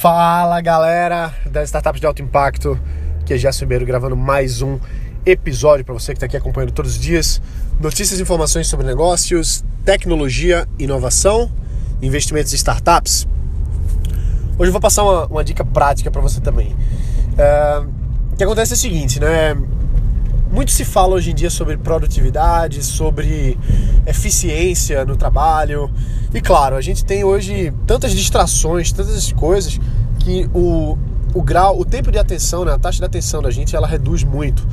Fala 0.00 0.62
galera 0.62 1.30
das 1.44 1.64
startups 1.64 2.00
de 2.00 2.06
alto 2.06 2.22
impacto, 2.22 2.80
que 3.26 3.34
é 3.34 3.36
Gerson 3.36 3.66
Ribeiro 3.66 3.84
gravando 3.84 4.16
mais 4.16 4.62
um 4.62 4.78
episódio 5.26 5.84
para 5.84 5.92
você 5.92 6.12
que 6.12 6.16
está 6.16 6.24
aqui 6.24 6.38
acompanhando 6.38 6.72
todos 6.72 6.92
os 6.92 6.98
dias. 6.98 7.38
Notícias 7.78 8.18
e 8.18 8.22
informações 8.22 8.66
sobre 8.66 8.86
negócios, 8.86 9.62
tecnologia, 9.84 10.66
inovação, 10.78 11.52
investimentos 12.00 12.50
em 12.54 12.56
startups. 12.56 13.28
Hoje 14.58 14.70
eu 14.70 14.72
vou 14.72 14.80
passar 14.80 15.02
uma, 15.02 15.26
uma 15.26 15.44
dica 15.44 15.66
prática 15.66 16.10
para 16.10 16.22
você 16.22 16.40
também. 16.40 16.74
É, 17.36 17.82
o 18.32 18.36
que 18.38 18.42
acontece 18.42 18.72
é 18.72 18.76
o 18.76 18.78
seguinte, 18.78 19.20
né? 19.20 19.54
Muito 20.50 20.72
se 20.72 20.84
fala 20.84 21.14
hoje 21.14 21.30
em 21.30 21.34
dia 21.34 21.48
sobre 21.48 21.76
produtividade, 21.76 22.84
sobre 22.84 23.56
eficiência 24.04 25.04
no 25.04 25.16
trabalho. 25.16 25.88
E 26.34 26.40
claro, 26.40 26.74
a 26.74 26.80
gente 26.80 27.04
tem 27.04 27.22
hoje 27.22 27.72
tantas 27.86 28.10
distrações, 28.10 28.90
tantas 28.90 29.30
coisas 29.32 29.78
que 30.18 30.50
o, 30.52 30.98
o 31.32 31.40
grau, 31.40 31.78
o 31.78 31.84
tempo 31.84 32.10
de 32.10 32.18
atenção, 32.18 32.64
né, 32.64 32.72
a 32.72 32.78
taxa 32.78 32.98
de 32.98 33.04
atenção 33.04 33.40
da 33.40 33.50
gente, 33.50 33.76
ela 33.76 33.86
reduz 33.86 34.24
muito. 34.24 34.66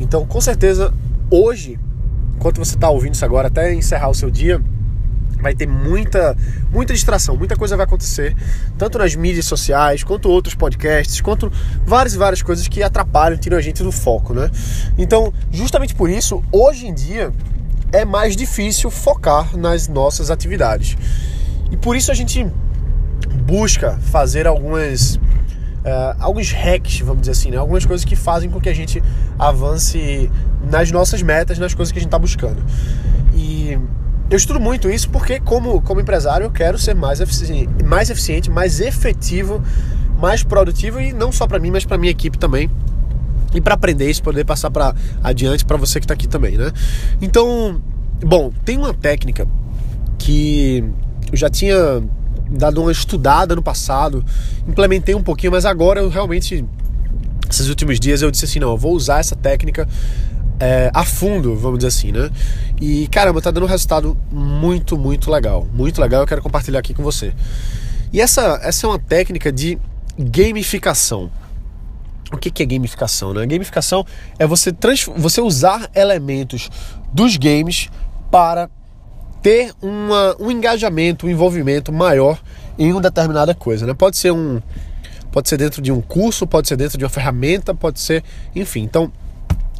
Então, 0.00 0.24
com 0.24 0.40
certeza, 0.40 0.94
hoje, 1.30 1.78
enquanto 2.36 2.56
você 2.56 2.74
está 2.74 2.88
ouvindo 2.88 3.12
isso 3.12 3.24
agora, 3.24 3.48
até 3.48 3.74
encerrar 3.74 4.08
o 4.08 4.14
seu 4.14 4.30
dia, 4.30 4.62
vai 5.40 5.54
ter 5.54 5.66
muita, 5.66 6.36
muita 6.70 6.92
distração, 6.92 7.36
muita 7.36 7.56
coisa 7.56 7.76
vai 7.76 7.86
acontecer, 7.86 8.36
tanto 8.76 8.98
nas 8.98 9.14
mídias 9.14 9.46
sociais, 9.46 10.02
quanto 10.02 10.28
outros 10.28 10.54
podcasts, 10.54 11.20
quanto 11.20 11.50
várias 11.86 12.14
e 12.14 12.18
várias 12.18 12.42
coisas 12.42 12.66
que 12.68 12.82
atrapalham, 12.82 13.38
tiram 13.38 13.56
a 13.56 13.60
gente 13.60 13.82
do 13.82 13.92
foco, 13.92 14.34
né? 14.34 14.50
Então, 14.96 15.32
justamente 15.50 15.94
por 15.94 16.10
isso, 16.10 16.42
hoje 16.52 16.86
em 16.86 16.94
dia 16.94 17.32
é 17.92 18.04
mais 18.04 18.36
difícil 18.36 18.90
focar 18.90 19.56
nas 19.56 19.88
nossas 19.88 20.30
atividades. 20.30 20.96
E 21.70 21.76
por 21.76 21.96
isso 21.96 22.10
a 22.10 22.14
gente 22.14 22.46
busca 23.44 23.98
fazer 24.10 24.46
algumas 24.46 25.18
uh, 25.88 26.16
alguns 26.18 26.52
hacks, 26.52 27.00
vamos 27.00 27.20
dizer 27.20 27.32
assim, 27.32 27.50
né? 27.50 27.56
algumas 27.56 27.84
coisas 27.84 28.04
que 28.04 28.16
fazem 28.16 28.50
com 28.50 28.60
que 28.60 28.68
a 28.68 28.74
gente 28.74 29.02
avance 29.38 30.30
nas 30.70 30.90
nossas 30.90 31.22
metas, 31.22 31.58
nas 31.58 31.74
coisas 31.74 31.92
que 31.92 31.98
a 31.98 32.02
gente 32.02 32.08
está 32.08 32.18
buscando. 32.18 32.62
E 33.34 33.78
eu 34.30 34.36
estudo 34.36 34.60
muito 34.60 34.90
isso 34.90 35.08
porque, 35.08 35.40
como, 35.40 35.80
como 35.80 36.00
empresário, 36.00 36.44
eu 36.44 36.50
quero 36.50 36.78
ser 36.78 36.94
mais 36.94 37.20
eficiente, 37.20 37.68
mais, 37.84 38.10
eficiente, 38.10 38.50
mais 38.50 38.80
efetivo, 38.80 39.62
mais 40.20 40.42
produtivo 40.42 41.00
e 41.00 41.12
não 41.12 41.32
só 41.32 41.46
para 41.46 41.58
mim, 41.58 41.70
mas 41.70 41.84
para 41.84 41.96
minha 41.96 42.10
equipe 42.10 42.36
também. 42.36 42.70
E 43.54 43.60
para 43.60 43.74
aprender 43.74 44.10
isso, 44.10 44.22
poder 44.22 44.44
passar 44.44 44.70
para 44.70 44.94
adiante 45.24 45.64
para 45.64 45.78
você 45.78 45.98
que 45.98 46.04
está 46.04 46.12
aqui 46.12 46.28
também, 46.28 46.58
né? 46.58 46.70
Então, 47.22 47.80
bom, 48.22 48.52
tem 48.64 48.76
uma 48.76 48.92
técnica 48.92 49.48
que 50.18 50.84
eu 51.32 51.38
já 51.38 51.48
tinha 51.48 52.02
dado 52.50 52.82
uma 52.82 52.92
estudada 52.92 53.56
no 53.56 53.62
passado, 53.62 54.22
implementei 54.66 55.14
um 55.14 55.22
pouquinho, 55.22 55.52
mas 55.52 55.64
agora 55.64 56.00
eu 56.00 56.10
realmente, 56.10 56.62
esses 57.48 57.68
últimos 57.68 57.98
dias, 57.98 58.20
eu 58.20 58.30
disse 58.30 58.44
assim: 58.44 58.58
não, 58.58 58.70
eu 58.70 58.76
vou 58.76 58.92
usar 58.92 59.20
essa 59.20 59.34
técnica 59.34 59.88
é, 60.60 60.90
a 60.92 61.04
fundo, 61.04 61.56
vamos 61.56 61.78
dizer 61.78 61.88
assim, 61.88 62.12
né? 62.12 62.30
E 62.80 63.06
caramba, 63.08 63.40
tá 63.40 63.50
dando 63.50 63.64
um 63.64 63.68
resultado 63.68 64.16
muito, 64.30 64.96
muito 64.96 65.30
legal. 65.30 65.66
Muito 65.72 66.00
legal, 66.00 66.22
eu 66.22 66.26
quero 66.26 66.42
compartilhar 66.42 66.78
aqui 66.80 66.94
com 66.94 67.02
você. 67.02 67.32
E 68.12 68.20
essa, 68.20 68.58
essa 68.62 68.86
é 68.86 68.88
uma 68.88 68.98
técnica 68.98 69.52
de 69.52 69.78
gamificação. 70.18 71.30
O 72.32 72.36
que, 72.36 72.50
que 72.50 72.62
é 72.62 72.66
gamificação? 72.66 73.32
Né? 73.32 73.46
Gamificação 73.46 74.04
é 74.38 74.46
você, 74.46 74.74
você 75.16 75.40
usar 75.40 75.88
elementos 75.94 76.68
dos 77.12 77.36
games 77.36 77.88
para 78.30 78.68
ter 79.40 79.72
uma, 79.80 80.36
um 80.38 80.50
engajamento, 80.50 81.26
um 81.26 81.30
envolvimento 81.30 81.92
maior 81.92 82.38
em 82.78 82.92
uma 82.92 83.00
determinada 83.00 83.54
coisa. 83.54 83.86
Né? 83.86 83.94
Pode 83.94 84.16
ser 84.16 84.32
um. 84.32 84.60
Pode 85.30 85.48
ser 85.48 85.58
dentro 85.58 85.82
de 85.82 85.92
um 85.92 86.00
curso, 86.00 86.46
pode 86.46 86.68
ser 86.68 86.76
dentro 86.76 86.96
de 86.96 87.04
uma 87.04 87.10
ferramenta, 87.10 87.74
pode 87.74 88.00
ser. 88.00 88.24
Enfim, 88.54 88.82
então 88.82 89.12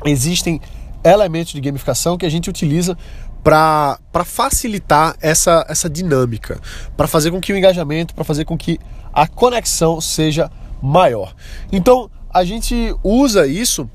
existem 0.04 0.60
elementos 1.04 1.52
de 1.52 1.60
gamificação 1.60 2.16
que 2.16 2.26
a 2.26 2.30
gente 2.30 2.50
utiliza 2.50 2.96
para 3.42 4.24
facilitar 4.24 5.16
essa, 5.20 5.64
essa 5.68 5.88
dinâmica, 5.88 6.60
para 6.96 7.06
fazer 7.06 7.30
com 7.30 7.40
que 7.40 7.52
o 7.52 7.56
engajamento, 7.56 8.14
para 8.14 8.24
fazer 8.24 8.44
com 8.44 8.58
que 8.58 8.78
a 9.12 9.26
conexão 9.26 10.00
seja 10.00 10.50
maior. 10.82 11.34
Então, 11.72 12.10
a 12.30 12.44
gente 12.44 12.94
usa 13.02 13.46
isso, 13.46 13.88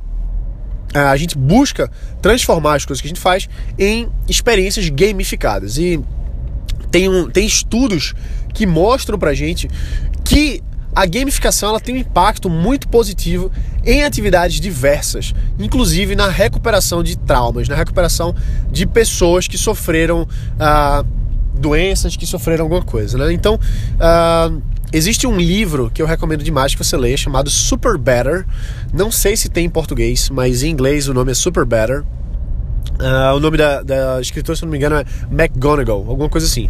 é, 0.93 0.99
a 0.99 1.15
gente 1.17 1.37
busca 1.37 1.91
transformar 2.21 2.75
as 2.75 2.85
coisas 2.85 3.01
que 3.01 3.07
a 3.07 3.09
gente 3.09 3.19
faz 3.19 3.47
em 3.77 4.09
experiências 4.27 4.89
gamificadas. 4.89 5.77
E 5.77 6.01
tem, 6.89 7.09
um, 7.09 7.29
tem 7.29 7.45
estudos 7.45 8.13
que 8.53 8.65
mostram 8.65 9.17
pra 9.17 9.33
gente 9.33 9.69
que 10.23 10.61
a 10.95 11.05
gamificação 11.05 11.69
ela 11.69 11.79
tem 11.79 11.95
um 11.95 11.97
impacto 11.97 12.49
muito 12.49 12.87
positivo 12.87 13.51
em 13.83 14.03
atividades 14.03 14.59
diversas, 14.59 15.33
inclusive 15.59 16.15
na 16.15 16.27
recuperação 16.29 17.03
de 17.03 17.17
traumas, 17.17 17.67
na 17.67 17.75
recuperação 17.75 18.35
de 18.71 18.85
pessoas 18.85 19.47
que 19.47 19.57
sofreram 19.57 20.27
ah, 20.59 21.03
doenças, 21.53 22.15
que 22.15 22.25
sofreram 22.25 22.65
alguma 22.65 22.83
coisa. 22.83 23.17
Né? 23.17 23.33
Então, 23.33 23.59
ah, 23.99 24.51
existe 24.91 25.25
um 25.25 25.37
livro 25.37 25.89
que 25.91 26.01
eu 26.01 26.05
recomendo 26.05 26.43
demais 26.43 26.75
que 26.75 26.83
você 26.83 26.95
leia 26.95 27.17
chamado 27.17 27.49
Super 27.49 27.97
Better. 27.97 28.45
Não 28.93 29.11
sei 29.11 29.35
se 29.35 29.49
tem 29.49 29.65
em 29.65 29.69
português, 29.69 30.29
mas 30.29 30.63
em 30.63 30.69
inglês 30.69 31.07
o 31.07 31.13
nome 31.13 31.31
é 31.31 31.35
Super 31.35 31.65
Better. 31.65 32.03
Uh, 32.93 33.35
o 33.35 33.39
nome 33.39 33.57
da, 33.57 33.81
da 33.81 34.21
escritora, 34.21 34.55
se 34.55 34.63
não 34.63 34.69
me 34.69 34.77
engano, 34.77 34.97
é 34.97 35.05
McGonagall, 35.31 36.05
alguma 36.07 36.29
coisa 36.29 36.45
assim. 36.45 36.69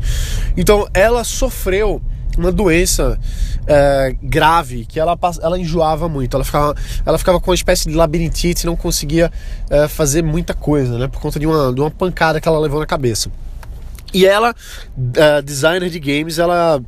Então, 0.56 0.88
ela 0.94 1.24
sofreu 1.24 2.02
uma 2.38 2.52
doença 2.52 3.20
é, 3.68 4.16
grave 4.22 4.86
que 4.86 5.00
ela, 5.00 5.18
ela 5.42 5.60
enjoava 5.60 6.08
muito. 6.10 6.36
Ela 6.36 6.44
ficava, 6.44 6.76
ela 7.06 7.18
ficava 7.18 7.40
com 7.40 7.52
uma 7.52 7.56
espécie 7.56 7.90
de 7.90 7.96
labirintite 7.96 8.64
e 8.64 8.66
não 8.66 8.76
conseguia 8.76 9.32
é, 9.70 9.88
fazer 9.88 10.24
muita 10.24 10.54
coisa, 10.54 10.98
né? 10.98 11.08
Por 11.08 11.22
conta 11.22 11.40
de 11.40 11.46
uma, 11.46 11.74
de 11.74 11.80
uma 11.80 11.92
pancada 11.92 12.40
que 12.40 12.48
ela 12.48 12.60
levou 12.60 12.80
na 12.80 12.86
cabeça. 12.86 13.32
E 14.14 14.26
ela, 14.26 14.54
é, 15.16 15.42
designer 15.42 15.90
de 15.90 16.00
games, 16.00 16.38
ela 16.38 16.82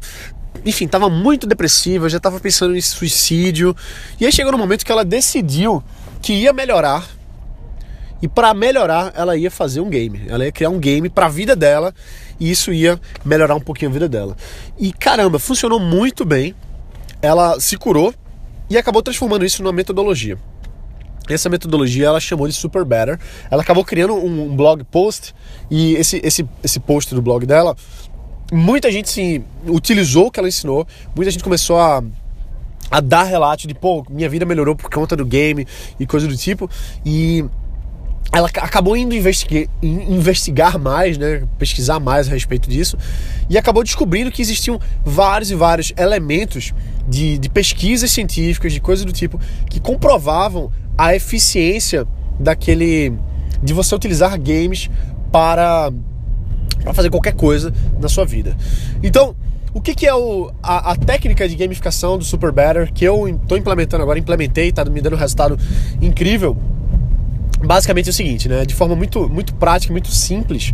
enfim, 0.66 0.86
estava 0.86 1.10
muito 1.10 1.46
depressiva, 1.46 2.10
já 2.10 2.18
estava 2.18 2.40
pensando 2.40 2.76
em 2.76 2.82
suicídio. 2.82 3.76
E 4.20 4.26
aí 4.26 4.32
chegou 4.32 4.52
no 4.52 4.58
momento 4.58 4.86
que 4.86 4.92
ela 4.92 5.06
decidiu 5.06 5.84
que 6.22 6.34
ia 6.34 6.54
melhorar. 6.54 7.15
E 8.22 8.28
para 8.28 8.54
melhorar, 8.54 9.14
ela 9.16 9.36
ia 9.36 9.52
fazer 9.52 9.82
um 9.82 9.90
game. 9.90 10.22
Ela 10.28 10.46
ia 10.46 10.52
criar 10.52 10.70
um 10.70 10.80
game 10.80 11.10
para 11.10 11.26
a 11.26 11.30
vida 11.30 11.56
dela 11.56 11.94
e 12.40 12.50
isso 12.50 12.72
ia 12.72 13.00
melhorar 13.24 13.56
um 13.56 13.60
pouquinho 13.60 13.92
a 13.92 13.94
vida 13.94 14.08
dela. 14.08 14.36
E 14.80 14.92
caramba, 14.94 15.40
funcionou 15.40 15.80
muito 15.80 16.26
bem. 16.26 16.56
Ela 17.22 17.60
se 17.60 17.78
curou 17.78 18.14
e 18.70 18.78
acabou 18.78 19.02
transformando 19.02 19.46
isso 19.46 19.62
numa 19.62 19.74
metodologia. 19.74 20.38
Essa 21.30 21.50
metodologia 21.50 22.06
ela 22.06 22.20
chamou 22.20 22.48
de 22.48 22.54
Super 22.54 22.86
Better. 22.86 23.20
Ela 23.50 23.62
acabou 23.64 23.84
criando 23.84 24.14
um 24.14 24.56
blog 24.56 24.84
post 24.86 25.34
e 25.70 25.96
esse, 25.96 26.22
esse, 26.24 26.48
esse 26.64 26.80
post 26.80 27.14
do 27.16 27.22
blog 27.22 27.46
dela, 27.46 27.76
muita 28.52 28.92
gente 28.92 29.10
sim, 29.10 29.44
utilizou 29.68 30.28
o 30.28 30.32
que 30.32 30.40
ela 30.40 30.48
ensinou, 30.48 30.88
muita 31.16 31.32
gente 31.32 31.44
começou 31.44 31.80
a 31.80 32.04
a 32.90 33.02
dar 33.02 33.24
relato 33.24 33.68
de, 33.68 33.74
pô, 33.74 34.06
minha 34.10 34.30
vida 34.30 34.46
melhorou 34.46 34.76
por 34.76 34.92
conta 34.92 35.16
do 35.16 35.26
game 35.26 35.68
e 36.00 36.06
coisa 36.06 36.28
do 36.28 36.38
tipo. 36.38 36.70
E 37.04 37.44
ela 38.32 38.48
acabou 38.48 38.98
indo 38.98 39.16
investigar, 39.16 40.78
mais, 40.78 41.18
né, 41.18 41.44
pesquisar 41.58 42.00
mais 42.00 42.28
a 42.28 42.32
respeito 42.32 42.70
disso, 42.70 42.98
e 43.50 43.58
acabou 43.58 43.84
descobrindo 43.84 44.32
que 44.32 44.42
existiam 44.42 44.80
vários 45.06 45.52
e 45.52 45.56
vários 45.56 45.94
elementos 45.98 46.74
de, 47.08 47.38
de 47.38 47.50
pesquisas 47.50 48.12
científicas, 48.12 48.74
de 48.74 48.82
coisas 48.82 49.06
do 49.06 49.14
tipo, 49.14 49.40
que 49.70 49.80
comprovavam 49.80 50.72
a 50.98 51.16
eficiência 51.16 52.06
daquele. 52.40 53.14
de 53.64 53.74
você 53.74 53.96
utilizar 53.96 54.38
games 54.40 54.90
para, 55.32 55.92
para 56.84 56.94
fazer 56.94 57.10
qualquer 57.10 57.34
coisa 57.34 57.74
na 58.00 58.10
sua 58.10 58.26
vida. 58.26 58.56
Então, 59.04 59.36
o 59.74 59.82
que, 59.82 59.94
que 59.94 60.08
é 60.08 60.16
o, 60.16 60.52
a, 60.64 60.92
a, 60.92 60.96
técnica 60.96 61.48
de 61.48 61.56
gamificação 61.56 62.18
do 62.18 62.24
Super 62.24 62.52
Better 62.52 62.92
que 62.94 63.04
eu 63.04 63.28
estou 63.28 63.58
implementando 63.58 64.04
agora, 64.04 64.18
implementei, 64.18 64.70
está 64.70 64.86
me 64.86 65.02
dando 65.02 65.16
um 65.16 65.20
resultado 65.20 65.60
incrível 66.02 66.58
basicamente 67.66 68.08
é 68.08 68.10
o 68.12 68.14
seguinte, 68.14 68.48
né? 68.48 68.66
De 68.66 68.74
forma 68.74 68.96
muito, 68.96 69.28
muito 69.30 69.54
prática, 69.56 69.92
muito 69.92 70.10
simples, 70.10 70.74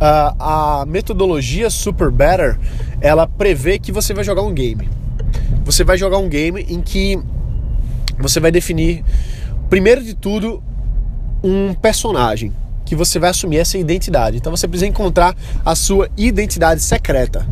a 0.00 0.84
metodologia 0.86 1.70
Super 1.70 2.10
Better 2.10 2.58
ela 3.00 3.26
prevê 3.26 3.78
que 3.78 3.92
você 3.92 4.12
vai 4.12 4.24
jogar 4.24 4.42
um 4.42 4.52
game. 4.52 4.88
Você 5.64 5.84
vai 5.84 5.96
jogar 5.96 6.18
um 6.18 6.28
game 6.28 6.66
em 6.68 6.80
que 6.80 7.18
você 8.18 8.40
vai 8.40 8.50
definir, 8.50 9.04
primeiro 9.70 10.02
de 10.02 10.14
tudo, 10.14 10.62
um 11.42 11.72
personagem 11.74 12.52
que 12.84 12.96
você 12.96 13.18
vai 13.18 13.30
assumir 13.30 13.58
essa 13.58 13.78
identidade. 13.78 14.36
Então 14.36 14.54
você 14.54 14.66
precisa 14.66 14.88
encontrar 14.88 15.36
a 15.64 15.74
sua 15.74 16.08
identidade 16.16 16.82
secreta. 16.82 17.46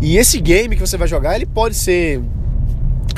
E 0.00 0.16
esse 0.16 0.40
game 0.40 0.74
que 0.76 0.80
você 0.80 0.96
vai 0.96 1.08
jogar, 1.08 1.34
ele 1.34 1.46
pode 1.46 1.74
ser 1.74 2.22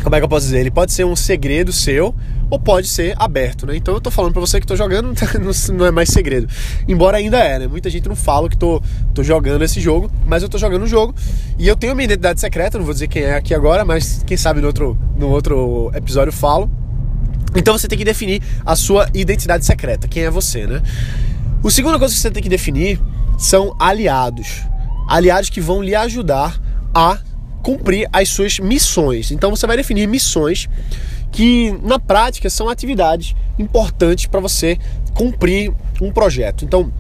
como 0.03 0.15
é 0.15 0.19
que 0.19 0.25
eu 0.25 0.29
posso 0.29 0.47
dizer? 0.47 0.61
Ele 0.61 0.71
pode 0.71 0.93
ser 0.93 1.05
um 1.05 1.17
segredo 1.17 1.73
seu 1.73 2.15
ou 2.49 2.59
pode 2.59 2.87
ser 2.87 3.15
aberto, 3.19 3.67
né? 3.67 3.77
Então 3.77 3.95
eu 3.95 4.01
tô 4.01 4.11
falando 4.11 4.33
para 4.33 4.41
você 4.41 4.61
que 4.61 4.67
tô 4.67 4.77
jogando, 4.77 5.13
não 5.75 5.87
é 5.87 5.91
mais 5.91 6.09
segredo. 6.09 6.49
Embora 6.87 7.17
ainda 7.17 7.39
é, 7.39 7.59
né? 7.59 7.67
Muita 7.67 7.91
gente 7.91 8.09
não 8.09 8.17
fala 8.17 8.49
que 8.49 8.57
tô, 8.57 8.81
tô 9.15 9.23
jogando 9.23 9.63
esse 9.63 9.81
jogo, 9.81 10.11
mas 10.27 10.43
eu 10.43 10.49
tô 10.49 10.59
jogando 10.59 10.83
um 10.83 10.87
jogo 10.87 11.15
e 11.59 11.67
eu 11.67 11.77
tenho 11.77 11.95
minha 11.95 12.05
identidade 12.05 12.41
secreta, 12.41 12.79
não 12.79 12.85
vou 12.85 12.95
dizer 12.95 13.09
quem 13.09 13.23
é 13.23 13.35
aqui 13.35 13.55
agora, 13.55 13.85
mas 13.85 14.23
quem 14.27 14.37
sabe 14.37 14.61
no 14.61 14.69
outro, 14.69 14.99
no 15.17 15.29
outro 15.29 15.91
episódio 15.95 16.29
eu 16.29 16.35
falo. 16.35 16.71
Então 17.55 17.77
você 17.77 17.89
tem 17.89 17.99
que 17.99 18.05
definir 18.05 18.43
a 18.65 18.77
sua 18.77 19.09
identidade 19.15 19.65
secreta, 19.65 20.07
quem 20.07 20.25
é 20.25 20.31
você, 20.31 20.67
né? 20.67 20.83
O 21.63 21.71
segunda 21.71 21.99
coisa 21.99 22.15
que 22.15 22.21
você 22.21 22.31
tem 22.31 22.43
que 22.43 22.49
definir 22.49 23.01
são 23.39 23.75
aliados. 23.79 24.63
Aliados 25.09 25.51
que 25.51 25.61
vão 25.61 25.83
lhe 25.83 25.95
ajudar 25.95 26.61
a 26.95 27.19
cumprir 27.63 28.09
as 28.13 28.29
suas 28.29 28.61
missões. 28.61 29.33
Então 29.33 29.51
você 29.51 29.67
vai 29.67 29.77
definir 29.77 30.07
missões 30.07 30.69
que 31.31 31.73
na 31.83 31.99
prática 31.99 32.49
são 32.49 32.69
atividades 32.69 33.35
importantes 33.59 34.27
para 34.27 34.41
você 34.41 34.79
cumprir 35.15 35.73
um 36.01 36.13
projeto. 36.13 36.65
Então, 36.65 36.93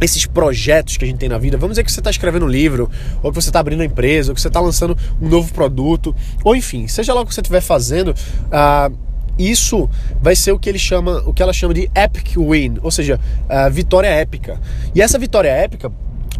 esses 0.00 0.26
projetos 0.26 0.96
que 0.96 1.04
a 1.04 1.08
gente 1.08 1.18
tem 1.18 1.28
na 1.28 1.38
vida, 1.38 1.56
vamos 1.56 1.74
dizer 1.74 1.84
que 1.84 1.92
você 1.92 2.00
está 2.00 2.10
escrevendo 2.10 2.44
um 2.44 2.48
livro, 2.48 2.90
ou 3.22 3.30
que 3.30 3.40
você 3.40 3.50
está 3.50 3.60
abrindo 3.60 3.80
uma 3.80 3.86
empresa, 3.86 4.30
ou 4.30 4.34
que 4.34 4.40
você 4.40 4.48
está 4.48 4.60
lançando 4.60 4.96
um 5.20 5.28
novo 5.28 5.52
produto, 5.52 6.14
ou 6.42 6.56
enfim, 6.56 6.88
seja 6.88 7.14
lá 7.14 7.20
o 7.20 7.26
que 7.26 7.34
você 7.34 7.40
estiver 7.40 7.60
fazendo, 7.60 8.08
uh, 8.08 8.96
isso 9.38 9.88
vai 10.20 10.34
ser 10.34 10.52
o 10.52 10.58
que 10.58 10.68
ele 10.68 10.78
chama, 10.78 11.22
o 11.24 11.32
que 11.32 11.42
ela 11.42 11.52
chama 11.52 11.72
de 11.72 11.90
epic 11.94 12.36
win, 12.36 12.78
ou 12.82 12.90
seja, 12.90 13.18
uh, 13.44 13.70
vitória 13.70 14.08
épica. 14.08 14.60
E 14.94 15.00
essa 15.00 15.18
vitória 15.18 15.48
épica 15.48 15.90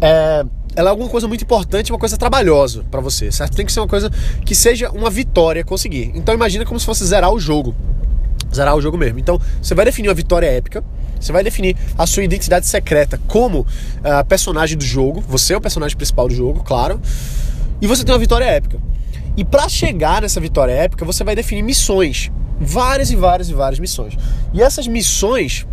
é 0.01 0.45
ela 0.75 0.89
é 0.89 0.91
alguma 0.91 1.09
coisa 1.09 1.27
muito 1.27 1.43
importante, 1.43 1.91
uma 1.91 1.99
coisa 1.99 2.17
trabalhosa 2.17 2.83
para 2.89 3.01
você, 3.01 3.31
certo? 3.31 3.55
Tem 3.55 3.65
que 3.65 3.71
ser 3.71 3.79
uma 3.79 3.87
coisa 3.87 4.09
que 4.45 4.55
seja 4.55 4.89
uma 4.91 5.09
vitória 5.09 5.63
conseguir. 5.63 6.11
Então 6.15 6.33
imagina 6.33 6.65
como 6.65 6.79
se 6.79 6.85
fosse 6.85 7.05
zerar 7.05 7.31
o 7.31 7.39
jogo. 7.39 7.75
Zerar 8.53 8.75
o 8.75 8.81
jogo 8.81 8.97
mesmo. 8.97 9.19
Então 9.19 9.39
você 9.61 9.73
vai 9.73 9.85
definir 9.85 10.09
uma 10.09 10.13
vitória 10.13 10.47
épica, 10.47 10.83
você 11.19 11.31
vai 11.31 11.43
definir 11.43 11.75
a 11.97 12.05
sua 12.05 12.23
identidade 12.23 12.65
secreta 12.65 13.19
como 13.27 13.61
uh, 13.61 14.25
personagem 14.27 14.77
do 14.77 14.83
jogo, 14.83 15.23
você 15.27 15.53
é 15.53 15.57
o 15.57 15.61
personagem 15.61 15.95
principal 15.95 16.27
do 16.27 16.35
jogo, 16.35 16.63
claro, 16.63 16.99
e 17.81 17.87
você 17.87 18.03
tem 18.03 18.13
uma 18.13 18.19
vitória 18.19 18.45
épica. 18.45 18.79
E 19.35 19.43
para 19.43 19.67
chegar 19.67 20.21
nessa 20.21 20.39
vitória 20.39 20.73
épica, 20.73 21.03
você 21.03 21.23
vai 21.23 21.35
definir 21.35 21.63
missões. 21.63 22.31
Várias 22.59 23.09
e 23.09 23.15
várias 23.15 23.49
e 23.49 23.53
várias 23.53 23.79
missões. 23.79 24.15
E 24.53 24.61
essas 24.61 24.87
missões 24.87 25.65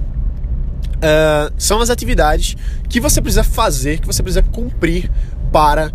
uh, 1.00 1.52
são 1.56 1.80
as 1.80 1.90
atividades 1.90 2.56
que 2.88 3.00
você 3.00 3.20
precisa 3.20 3.44
fazer, 3.44 4.00
que 4.00 4.06
você 4.06 4.22
precisa 4.22 4.42
cumprir 4.42 5.10
para 5.52 5.92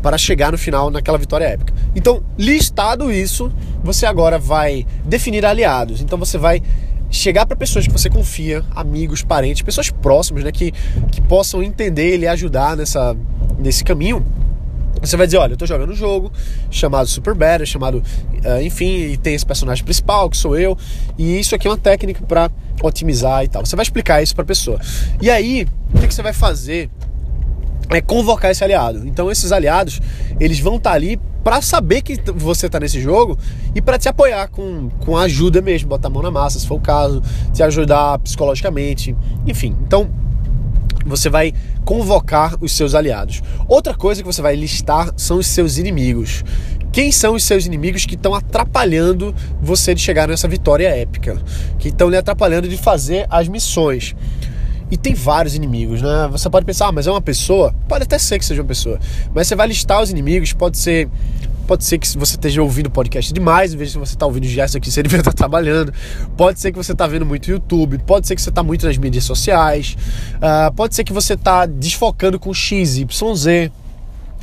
para 0.00 0.16
chegar 0.16 0.52
no 0.52 0.58
final 0.58 0.90
naquela 0.90 1.18
vitória 1.18 1.44
épica. 1.44 1.74
Então, 1.92 2.22
listado 2.38 3.10
isso, 3.10 3.52
você 3.82 4.06
agora 4.06 4.38
vai 4.38 4.86
definir 5.04 5.44
aliados. 5.44 6.00
Então 6.00 6.16
você 6.16 6.38
vai 6.38 6.62
chegar 7.10 7.46
para 7.46 7.56
pessoas 7.56 7.84
que 7.84 7.92
você 7.92 8.08
confia, 8.08 8.64
amigos, 8.76 9.22
parentes, 9.24 9.62
pessoas 9.62 9.90
próximas, 9.90 10.44
né, 10.44 10.52
que, 10.52 10.72
que 11.10 11.20
possam 11.22 11.64
entender 11.64 12.14
e 12.14 12.16
lhe 12.18 12.28
ajudar 12.28 12.76
nessa, 12.76 13.16
nesse 13.58 13.82
caminho 13.82 14.24
você 15.00 15.16
vai 15.16 15.26
dizer, 15.26 15.38
olha, 15.38 15.52
eu 15.52 15.56
tô 15.56 15.66
jogando 15.66 15.90
um 15.90 15.96
jogo 15.96 16.32
chamado 16.70 17.06
Super 17.06 17.34
Better, 17.34 17.66
chamado, 17.66 17.98
uh, 17.98 18.60
enfim, 18.62 19.12
e 19.12 19.16
tem 19.16 19.34
esse 19.34 19.46
personagem 19.46 19.84
principal, 19.84 20.28
que 20.28 20.36
sou 20.36 20.58
eu, 20.58 20.76
e 21.16 21.38
isso 21.38 21.54
aqui 21.54 21.66
é 21.66 21.70
uma 21.70 21.76
técnica 21.76 22.24
para 22.26 22.50
otimizar 22.82 23.44
e 23.44 23.48
tal. 23.48 23.64
Você 23.64 23.76
vai 23.76 23.82
explicar 23.82 24.22
isso 24.22 24.34
pra 24.34 24.44
pessoa. 24.44 24.78
E 25.20 25.30
aí, 25.30 25.66
o 25.94 25.98
que, 25.98 26.08
que 26.08 26.14
você 26.14 26.22
vai 26.22 26.32
fazer? 26.32 26.90
É 27.90 28.00
convocar 28.00 28.50
esse 28.50 28.62
aliado. 28.62 29.06
Então, 29.06 29.30
esses 29.30 29.50
aliados, 29.50 30.00
eles 30.38 30.60
vão 30.60 30.76
estar 30.76 30.90
tá 30.90 30.96
ali 30.96 31.18
para 31.42 31.62
saber 31.62 32.02
que 32.02 32.20
você 32.32 32.68
tá 32.68 32.78
nesse 32.78 33.00
jogo 33.00 33.38
e 33.74 33.80
para 33.80 33.98
te 33.98 34.08
apoiar 34.08 34.48
com, 34.48 34.90
com 35.00 35.16
ajuda 35.16 35.62
mesmo, 35.62 35.88
botar 35.88 36.08
a 36.08 36.10
mão 36.10 36.22
na 36.22 36.30
massa, 36.30 36.58
se 36.58 36.66
for 36.66 36.74
o 36.74 36.80
caso, 36.80 37.22
te 37.54 37.62
ajudar 37.62 38.18
psicologicamente, 38.18 39.16
enfim. 39.46 39.74
Então, 39.80 40.10
você 41.06 41.30
vai 41.30 41.54
convocar 41.84 42.56
os 42.60 42.72
seus 42.72 42.94
aliados. 42.94 43.42
Outra 43.66 43.94
coisa 43.94 44.22
que 44.22 44.26
você 44.26 44.42
vai 44.42 44.54
listar 44.54 45.10
são 45.16 45.38
os 45.38 45.46
seus 45.46 45.78
inimigos. 45.78 46.44
Quem 46.92 47.12
são 47.12 47.34
os 47.34 47.44
seus 47.44 47.66
inimigos 47.66 48.06
que 48.06 48.14
estão 48.14 48.34
atrapalhando 48.34 49.34
você 49.60 49.94
de 49.94 50.00
chegar 50.00 50.28
nessa 50.28 50.48
vitória 50.48 50.88
épica? 50.88 51.40
Que 51.78 51.88
estão 51.88 52.08
lhe 52.08 52.16
atrapalhando 52.16 52.68
de 52.68 52.76
fazer 52.76 53.26
as 53.30 53.48
missões. 53.48 54.14
E 54.90 54.96
tem 54.96 55.12
vários 55.14 55.54
inimigos, 55.54 56.00
né? 56.00 56.28
Você 56.30 56.48
pode 56.48 56.64
pensar, 56.64 56.88
ah, 56.88 56.92
mas 56.92 57.06
é 57.06 57.10
uma 57.10 57.20
pessoa? 57.20 57.74
Pode 57.86 58.04
até 58.04 58.18
ser 58.18 58.38
que 58.38 58.44
seja 58.44 58.62
uma 58.62 58.68
pessoa. 58.68 58.98
Mas 59.34 59.46
você 59.46 59.54
vai 59.54 59.68
listar 59.68 60.02
os 60.02 60.10
inimigos, 60.10 60.52
pode 60.52 60.78
ser 60.78 61.08
Pode 61.68 61.84
ser 61.84 61.98
que 61.98 62.08
você 62.16 62.36
esteja 62.36 62.62
ouvindo 62.62 62.88
podcast 62.88 63.30
demais, 63.30 63.74
em 63.74 63.76
vez 63.76 63.92
de 63.92 63.98
você 63.98 64.14
estar 64.14 64.20
tá 64.20 64.26
ouvindo 64.26 64.46
gestos 64.46 64.76
aqui, 64.76 64.90
você 64.90 65.02
devia 65.04 65.18
estar 65.18 65.34
trabalhando. 65.34 65.92
Pode 66.34 66.58
ser 66.58 66.72
que 66.72 66.78
você 66.78 66.92
está 66.92 67.06
vendo 67.06 67.26
muito 67.26 67.50
YouTube, 67.50 67.98
pode 68.06 68.26
ser 68.26 68.34
que 68.34 68.40
você 68.40 68.48
está 68.48 68.62
muito 68.62 68.86
nas 68.86 68.96
mídias 68.96 69.24
sociais, 69.24 69.94
uh, 70.36 70.72
pode 70.72 70.94
ser 70.94 71.04
que 71.04 71.12
você 71.12 71.34
está 71.34 71.66
desfocando 71.66 72.40
com 72.40 72.54
X, 72.54 72.96
Y, 72.96 73.34
Z. 73.34 73.70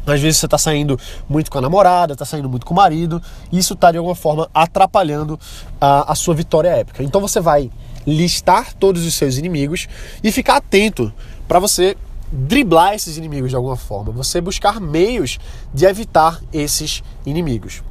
Às 0.05 0.21
vezes 0.21 0.39
você 0.39 0.45
está 0.45 0.57
saindo 0.57 0.99
muito 1.27 1.49
com 1.49 1.57
a 1.57 1.61
namorada, 1.61 2.13
está 2.13 2.25
saindo 2.25 2.49
muito 2.49 2.65
com 2.65 2.73
o 2.73 2.77
marido, 2.77 3.21
e 3.51 3.57
isso 3.57 3.73
está 3.73 3.91
de 3.91 3.97
alguma 3.97 4.15
forma 4.15 4.49
atrapalhando 4.53 5.39
a, 5.79 6.11
a 6.11 6.15
sua 6.15 6.35
vitória 6.35 6.69
épica. 6.69 7.03
Então 7.03 7.19
você 7.19 7.39
vai 7.39 7.71
listar 8.05 8.73
todos 8.73 9.05
os 9.05 9.13
seus 9.15 9.37
inimigos 9.37 9.87
e 10.23 10.31
ficar 10.31 10.57
atento 10.57 11.11
para 11.47 11.59
você 11.59 11.97
driblar 12.31 12.93
esses 12.93 13.17
inimigos 13.17 13.49
de 13.49 13.55
alguma 13.55 13.75
forma, 13.75 14.11
você 14.11 14.41
buscar 14.41 14.79
meios 14.79 15.39
de 15.73 15.85
evitar 15.85 16.41
esses 16.51 17.03
inimigos. 17.25 17.83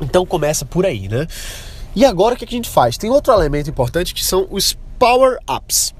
Então 0.00 0.26
começa 0.26 0.64
por 0.64 0.84
aí, 0.84 1.08
né? 1.08 1.26
E 1.94 2.04
agora 2.04 2.34
o 2.34 2.38
que 2.38 2.44
a 2.44 2.48
gente 2.48 2.68
faz? 2.68 2.98
Tem 2.98 3.08
outro 3.10 3.32
elemento 3.32 3.70
importante 3.70 4.14
que 4.14 4.24
são 4.24 4.46
os 4.50 4.76
power-ups. 4.98 5.94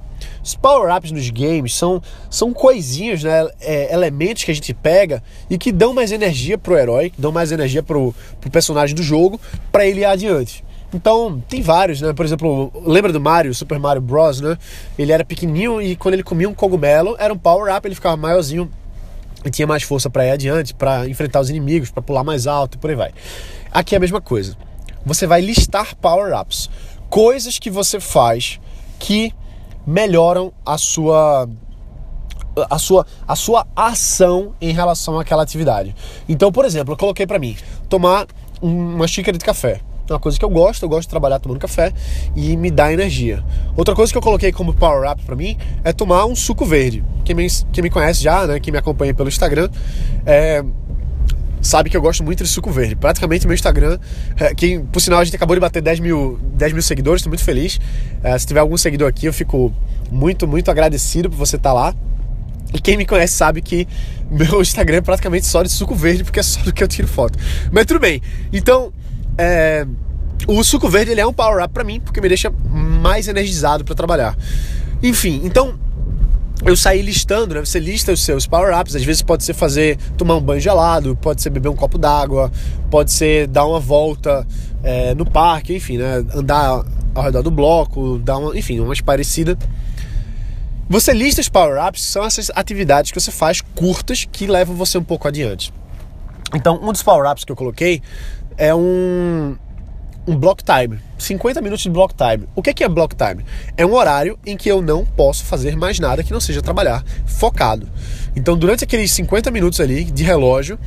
Os 0.46 0.54
power-ups 0.54 1.10
nos 1.10 1.28
games 1.28 1.74
são, 1.74 2.00
são 2.30 2.52
coisinhas, 2.52 3.24
né? 3.24 3.48
É, 3.60 3.92
elementos 3.92 4.44
que 4.44 4.52
a 4.52 4.54
gente 4.54 4.72
pega 4.72 5.20
e 5.50 5.58
que 5.58 5.72
dão 5.72 5.92
mais 5.92 6.12
energia 6.12 6.56
pro 6.56 6.78
herói, 6.78 7.12
dão 7.18 7.32
mais 7.32 7.50
energia 7.50 7.82
pro, 7.82 8.14
pro 8.40 8.48
personagem 8.48 8.94
do 8.94 9.02
jogo 9.02 9.40
para 9.72 9.84
ele 9.84 10.02
ir 10.02 10.04
adiante. 10.04 10.64
Então, 10.94 11.42
tem 11.48 11.60
vários, 11.60 12.00
né? 12.00 12.12
Por 12.12 12.24
exemplo, 12.24 12.72
lembra 12.86 13.12
do 13.12 13.20
Mario, 13.20 13.52
Super 13.52 13.80
Mario 13.80 14.00
Bros, 14.00 14.40
né? 14.40 14.56
Ele 14.96 15.10
era 15.10 15.24
pequenininho 15.24 15.82
e 15.82 15.96
quando 15.96 16.14
ele 16.14 16.22
comia 16.22 16.48
um 16.48 16.54
cogumelo, 16.54 17.16
era 17.18 17.34
um 17.34 17.38
power-up, 17.38 17.84
ele 17.84 17.96
ficava 17.96 18.16
maiorzinho 18.16 18.70
e 19.44 19.50
tinha 19.50 19.66
mais 19.66 19.82
força 19.82 20.08
para 20.08 20.26
ir 20.26 20.30
adiante, 20.30 20.72
para 20.72 21.08
enfrentar 21.08 21.40
os 21.40 21.50
inimigos, 21.50 21.90
para 21.90 22.04
pular 22.04 22.22
mais 22.22 22.46
alto 22.46 22.76
e 22.76 22.78
por 22.78 22.88
aí 22.88 22.94
vai. 22.94 23.10
Aqui 23.72 23.96
é 23.96 23.98
a 23.98 24.00
mesma 24.00 24.20
coisa. 24.20 24.56
Você 25.04 25.26
vai 25.26 25.40
listar 25.40 25.96
power-ups, 25.96 26.70
coisas 27.10 27.58
que 27.58 27.68
você 27.68 27.98
faz 27.98 28.60
que 29.00 29.34
melhoram 29.86 30.52
a 30.64 30.76
sua 30.76 31.48
a 32.70 32.78
sua, 32.78 33.06
a 33.28 33.36
sua 33.36 33.66
ação 33.76 34.54
em 34.60 34.72
relação 34.72 35.20
àquela 35.20 35.42
atividade. 35.42 35.94
Então, 36.26 36.50
por 36.50 36.64
exemplo, 36.64 36.94
eu 36.94 36.96
coloquei 36.96 37.26
para 37.26 37.38
mim 37.38 37.54
tomar 37.88 38.26
uma 38.62 39.06
xícara 39.06 39.36
de 39.36 39.44
café. 39.44 39.80
É 40.08 40.12
uma 40.12 40.20
coisa 40.20 40.38
que 40.38 40.44
eu 40.44 40.48
gosto, 40.48 40.84
eu 40.84 40.88
gosto 40.88 41.02
de 41.02 41.08
trabalhar 41.08 41.40
tomando 41.40 41.58
café 41.58 41.92
e 42.34 42.56
me 42.56 42.70
dá 42.70 42.92
energia. 42.92 43.44
Outra 43.76 43.94
coisa 43.94 44.12
que 44.12 44.16
eu 44.16 44.22
coloquei 44.22 44.52
como 44.52 44.72
power 44.72 45.10
up 45.10 45.22
para 45.24 45.34
mim 45.34 45.56
é 45.82 45.92
tomar 45.92 46.24
um 46.26 46.36
suco 46.36 46.64
verde. 46.64 47.04
Quem 47.24 47.34
me, 47.34 47.46
quem 47.72 47.82
me 47.82 47.90
conhece 47.90 48.22
já, 48.22 48.46
né, 48.46 48.60
quem 48.60 48.70
me 48.72 48.78
acompanha 48.78 49.12
pelo 49.12 49.28
Instagram, 49.28 49.68
é, 50.24 50.64
sabe 51.66 51.90
que 51.90 51.96
eu 51.96 52.02
gosto 52.02 52.22
muito 52.22 52.42
de 52.42 52.48
suco 52.48 52.70
verde. 52.70 52.96
Praticamente 52.96 53.46
meu 53.46 53.54
Instagram, 53.54 53.98
é, 54.38 54.54
quem, 54.54 54.84
por 54.84 55.00
sinal 55.00 55.20
a 55.20 55.24
gente 55.24 55.36
acabou 55.36 55.54
de 55.56 55.60
bater 55.60 55.82
10 55.82 56.00
mil, 56.00 56.38
10 56.54 56.72
mil 56.72 56.82
seguidores, 56.82 57.20
estou 57.20 57.30
muito 57.30 57.44
feliz. 57.44 57.78
É, 58.22 58.38
se 58.38 58.46
tiver 58.46 58.60
algum 58.60 58.76
seguidor 58.76 59.08
aqui, 59.08 59.26
eu 59.26 59.32
fico 59.32 59.72
muito, 60.10 60.46
muito 60.46 60.70
agradecido 60.70 61.28
por 61.28 61.36
você 61.36 61.56
estar 61.56 61.70
tá 61.70 61.74
lá. 61.74 61.94
E 62.72 62.80
quem 62.80 62.96
me 62.96 63.06
conhece 63.06 63.34
sabe 63.34 63.60
que 63.60 63.86
meu 64.30 64.60
Instagram 64.60 64.98
é 64.98 65.00
praticamente 65.00 65.46
só 65.46 65.62
de 65.62 65.68
suco 65.68 65.94
verde, 65.94 66.24
porque 66.24 66.40
é 66.40 66.42
só 66.42 66.60
do 66.62 66.72
que 66.72 66.82
eu 66.82 66.88
tiro 66.88 67.08
foto. 67.08 67.38
Mas 67.70 67.86
tudo 67.86 68.00
bem. 68.00 68.20
Então, 68.52 68.92
é, 69.38 69.86
o 70.46 70.62
suco 70.62 70.88
verde 70.88 71.12
ele 71.12 71.20
é 71.20 71.26
um 71.26 71.32
power 71.32 71.64
up 71.64 71.72
para 71.72 71.84
mim 71.84 72.00
porque 72.00 72.20
me 72.20 72.28
deixa 72.28 72.50
mais 72.50 73.28
energizado 73.28 73.84
para 73.84 73.94
trabalhar. 73.94 74.36
Enfim, 75.02 75.42
então 75.44 75.78
eu 76.64 76.76
saí 76.76 77.02
listando, 77.02 77.54
né? 77.54 77.60
Você 77.60 77.78
lista 77.78 78.12
os 78.12 78.24
seus 78.24 78.46
power 78.46 78.78
ups. 78.78 78.96
Às 78.96 79.04
vezes 79.04 79.22
pode 79.22 79.44
ser 79.44 79.54
fazer 79.54 79.98
tomar 80.16 80.36
um 80.36 80.40
banho 80.40 80.60
gelado, 80.60 81.16
pode 81.16 81.42
ser 81.42 81.50
beber 81.50 81.68
um 81.68 81.76
copo 81.76 81.98
d'água, 81.98 82.50
pode 82.90 83.12
ser 83.12 83.46
dar 83.46 83.66
uma 83.66 83.80
volta 83.80 84.46
é, 84.82 85.14
no 85.14 85.26
parque, 85.26 85.74
enfim, 85.74 85.98
né? 85.98 86.24
Andar 86.34 86.84
ao 87.14 87.22
redor 87.22 87.42
do 87.42 87.50
bloco, 87.50 88.18
dar 88.18 88.38
uma, 88.38 88.56
enfim, 88.56 88.80
umas 88.80 89.00
parecidas. 89.00 89.56
Você 90.88 91.12
lista 91.12 91.40
os 91.40 91.48
power 91.48 91.84
ups, 91.84 92.04
que 92.04 92.12
são 92.12 92.24
essas 92.24 92.50
atividades 92.54 93.10
que 93.10 93.20
você 93.20 93.32
faz 93.32 93.60
curtas 93.60 94.24
que 94.30 94.46
levam 94.46 94.76
você 94.76 94.96
um 94.96 95.02
pouco 95.02 95.26
adiante. 95.26 95.72
Então, 96.54 96.80
um 96.80 96.92
dos 96.92 97.02
power 97.02 97.30
ups 97.30 97.44
que 97.44 97.50
eu 97.50 97.56
coloquei 97.56 98.00
é 98.56 98.74
um, 98.74 99.56
um 100.26 100.36
block 100.36 100.62
time, 100.64 100.98
50 101.18 101.60
minutos 101.60 101.82
de 101.84 101.90
block 101.90 102.14
time. 102.14 102.48
O 102.54 102.62
que 102.62 102.82
é 102.82 102.88
block 102.88 103.14
time? 103.14 103.44
É 103.76 103.86
um 103.86 103.94
horário 103.94 104.38
em 104.44 104.56
que 104.56 104.68
eu 104.68 104.82
não 104.82 105.04
posso 105.04 105.44
fazer 105.44 105.76
mais 105.76 106.00
nada 106.00 106.24
que 106.24 106.32
não 106.32 106.40
seja 106.40 106.60
trabalhar 106.60 107.04
focado. 107.24 107.88
Então, 108.34 108.56
durante 108.56 108.84
aqueles 108.84 109.10
50 109.12 109.50
minutos 109.50 109.80
ali 109.80 110.04
de 110.04 110.24
relógio, 110.24 110.78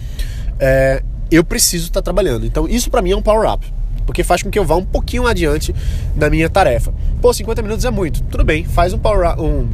é, 0.59 1.01
eu 1.31 1.43
preciso 1.43 1.87
estar 1.87 2.01
trabalhando. 2.01 2.45
Então, 2.45 2.67
isso 2.67 2.91
para 2.91 3.01
mim 3.01 3.11
é 3.11 3.15
um 3.15 3.21
power 3.21 3.49
up. 3.51 3.65
porque 4.05 4.23
faz 4.23 4.41
com 4.41 4.49
que 4.49 4.57
eu 4.57 4.65
vá 4.65 4.75
um 4.75 4.85
pouquinho 4.85 5.27
adiante 5.27 5.73
na 6.15 6.29
minha 6.29 6.49
tarefa. 6.49 6.91
Pô, 7.21 7.31
50 7.31 7.61
minutos 7.61 7.85
é 7.85 7.91
muito. 7.91 8.23
Tudo 8.23 8.43
bem, 8.43 8.65
faz 8.65 8.91
um 8.91 8.97
power 8.97 9.39
um 9.39 9.67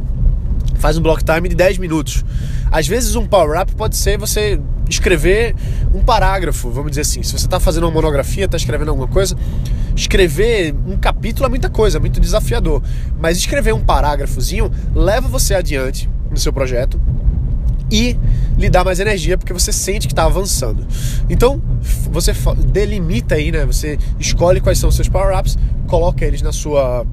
faz 0.78 0.96
um 0.96 1.02
block 1.02 1.24
time 1.24 1.48
de 1.48 1.54
10 1.54 1.78
minutos. 1.78 2.24
Às 2.70 2.86
vezes 2.86 3.14
um 3.16 3.26
power 3.26 3.60
up 3.60 3.74
pode 3.74 3.96
ser 3.96 4.18
você 4.18 4.60
escrever 4.88 5.54
um 5.94 6.02
parágrafo, 6.02 6.70
vamos 6.70 6.90
dizer 6.90 7.02
assim. 7.02 7.22
Se 7.22 7.32
você 7.32 7.46
está 7.46 7.60
fazendo 7.60 7.84
uma 7.84 7.92
monografia, 7.92 8.44
está 8.44 8.56
escrevendo 8.56 8.88
alguma 8.88 9.08
coisa, 9.08 9.36
escrever 9.94 10.74
um 10.86 10.96
capítulo 10.96 11.46
é 11.46 11.48
muita 11.48 11.68
coisa, 11.68 11.98
é 11.98 12.00
muito 12.00 12.20
desafiador. 12.20 12.82
Mas 13.18 13.38
escrever 13.38 13.74
um 13.74 13.80
parágrafozinho 13.80 14.70
leva 14.94 15.28
você 15.28 15.54
adiante 15.54 16.08
no 16.30 16.36
seu 16.36 16.52
projeto 16.52 17.00
e 17.90 18.18
lhe 18.58 18.68
dá 18.68 18.82
mais 18.82 18.98
energia 18.98 19.38
porque 19.38 19.52
você 19.52 19.72
sente 19.72 20.06
que 20.06 20.12
está 20.12 20.24
avançando. 20.24 20.86
Então 21.28 21.62
você 22.10 22.32
delimita 22.66 23.36
aí, 23.36 23.52
né? 23.52 23.64
Você 23.64 23.98
escolhe 24.18 24.60
quais 24.60 24.78
são 24.78 24.88
os 24.88 24.94
seus 24.94 25.08
power 25.08 25.38
ups, 25.38 25.56
coloca 25.86 26.24
eles 26.24 26.42
na 26.42 26.52
sua 26.52 27.06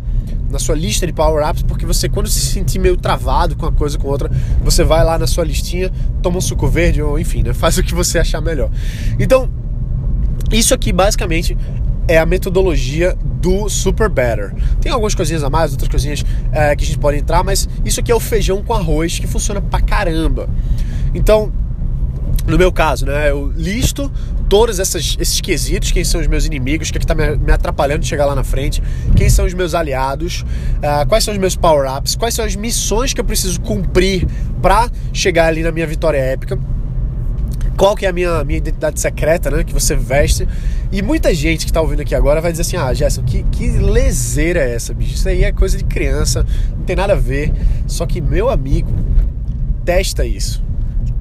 na 0.50 0.60
sua 0.60 0.76
lista 0.76 1.06
de 1.06 1.14
power-ups, 1.14 1.64
porque 1.64 1.86
você, 1.86 2.08
quando 2.08 2.30
se 2.30 2.40
sentir 2.40 2.80
meio 2.80 2.96
travado 2.96 3.56
com 3.56 3.66
uma 3.66 3.72
coisa 3.72 3.98
com 3.98 4.08
outra, 4.08 4.30
você 4.64 4.84
vai 4.84 5.04
lá 5.04 5.18
na 5.18 5.28
sua 5.28 5.44
listinha, 5.44 5.92
toma 6.22 6.38
um 6.38 6.42
suco 6.42 6.68
verde, 6.68 7.02
ou 7.02 7.20
enfim, 7.20 7.44
né, 7.44 7.54
faz 7.56 7.78
o 7.78 7.84
que 7.84 7.94
você 7.94 8.20
achar 8.20 8.42
melhor. 8.42 8.70
Então, 9.20 9.50
isso 10.52 10.74
aqui 10.74 10.92
basicamente 10.94 11.58
é 12.08 12.18
a 12.18 12.26
metodologia 12.26 13.16
do 13.42 13.70
Super 13.70 14.10
Better. 14.10 14.54
Tem 14.82 14.92
algumas 14.92 15.16
coisinhas 15.16 15.44
a 15.44 15.50
mais, 15.50 15.72
outras 15.72 15.90
coisinhas 15.90 16.24
é, 16.52 16.76
que 16.76 16.84
a 16.84 16.88
gente 16.88 17.00
pode 17.00 17.18
entrar, 17.18 17.44
mas 17.44 17.68
isso 17.84 18.00
aqui 18.00 18.12
é 18.12 18.16
o 18.16 18.20
feijão 18.20 18.62
com 18.62 18.74
arroz 18.74 19.20
que 19.20 19.28
funciona 19.28 19.62
pra 19.62 19.82
caramba. 19.82 20.50
Então, 21.14 21.52
no 22.46 22.58
meu 22.58 22.72
caso, 22.72 23.06
né, 23.06 23.30
eu 23.30 23.54
listo 23.56 24.12
todos 24.50 24.80
essas, 24.80 25.16
esses 25.20 25.40
quesitos, 25.40 25.92
quem 25.92 26.04
são 26.04 26.20
os 26.20 26.28
meus 26.28 26.46
inimigos, 26.46 26.90
o 26.90 26.92
que 26.92 26.98
é 26.98 27.02
está 27.02 27.16
me, 27.16 27.52
atrapalhando 27.52 28.02
de 28.02 28.08
chegar 28.08 28.26
lá 28.26 28.36
na 28.36 28.44
frente, 28.44 28.84
quem 29.16 29.30
são 29.30 29.46
os 29.46 29.54
meus 29.54 29.74
aliados, 29.74 30.42
uh, 30.78 31.08
quais 31.08 31.24
são 31.24 31.34
os 31.34 31.40
meus 31.40 31.56
power-ups, 31.56 32.16
quais 32.16 32.34
são 32.36 32.44
as 32.44 32.56
missões 32.56 33.14
que 33.14 33.22
eu 33.22 33.26
preciso 33.26 33.60
cumprir 33.62 34.28
para 34.62 34.92
chegar 35.14 35.48
ali 35.48 35.64
na 35.64 35.72
minha 35.72 35.88
vitória 35.88 36.18
épica 36.18 36.60
qual 37.76 37.96
que 37.96 38.06
é 38.06 38.10
a 38.10 38.14
minha, 38.14 38.44
minha 38.44 38.58
identidade 38.58 39.00
secreta, 39.00 39.50
né? 39.50 39.64
Que 39.64 39.74
você 39.74 39.96
veste. 39.96 40.48
E 40.92 41.02
muita 41.02 41.34
gente 41.34 41.66
que 41.66 41.72
está 41.72 41.82
ouvindo 41.82 42.02
aqui 42.02 42.14
agora 42.14 42.40
vai 42.40 42.52
dizer 42.52 42.62
assim: 42.62 42.78
ah, 42.78 42.94
Gerson, 42.94 43.24
que, 43.24 43.42
que 43.52 43.68
leseira 43.68 44.60
é 44.60 44.76
essa, 44.76 44.94
bicho? 44.94 45.16
Isso 45.16 45.28
aí 45.28 45.44
é 45.44 45.52
coisa 45.52 45.76
de 45.76 45.84
criança, 45.84 46.46
não 46.78 46.86
tem 46.86 46.96
nada 46.96 47.14
a 47.14 47.16
ver. 47.16 47.52
Só 47.88 48.06
que, 48.06 48.22
meu 48.22 48.50
amigo, 48.50 48.92
testa 49.84 50.24
isso 50.24 50.64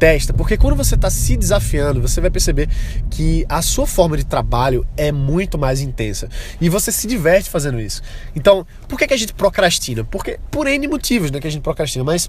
testa, 0.03 0.33
porque 0.33 0.57
quando 0.57 0.75
você 0.75 0.97
está 0.97 1.09
se 1.09 1.37
desafiando, 1.37 2.03
você 2.03 2.21
vai 2.21 2.29
perceber 2.29 2.69
que 3.09 3.47
a 3.49 3.63
sua 3.63 3.87
forma 3.87 4.17
de 4.17 4.27
trabalho 4.27 4.85
é 4.97 5.13
muito 5.13 5.57
mais 5.57 5.81
intensa 5.81 6.29
e 6.61 6.69
você 6.69 6.91
se 6.91 7.07
diverte 7.07 7.49
fazendo 7.49 7.81
isso. 7.81 8.03
Então, 8.35 8.67
por 8.89 8.99
que, 8.99 9.07
que 9.07 9.15
a 9.15 9.17
gente 9.17 9.33
procrastina? 9.33 10.03
Porque 10.03 10.41
por 10.51 10.67
N 10.67 10.89
motivos, 10.89 11.31
né, 11.31 11.39
que 11.39 11.47
a 11.47 11.51
gente 11.51 11.63
procrastina, 11.63 12.03
mas 12.03 12.29